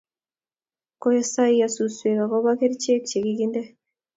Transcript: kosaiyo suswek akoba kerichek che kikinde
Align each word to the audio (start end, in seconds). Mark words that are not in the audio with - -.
kosaiyo 1.01 1.67
suswek 1.75 2.17
akoba 2.25 2.51
kerichek 2.59 3.01
che 3.09 3.17
kikinde 3.25 3.61